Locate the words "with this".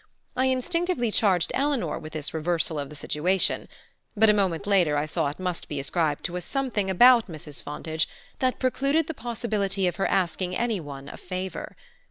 1.99-2.33